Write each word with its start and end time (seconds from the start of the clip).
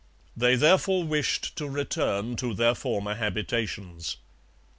They 0.35 0.55
therefore 0.55 1.03
wished 1.03 1.55
to 1.57 1.69
return 1.69 2.35
to 2.37 2.55
their 2.55 2.73
former 2.73 3.13
habitations. 3.13 4.17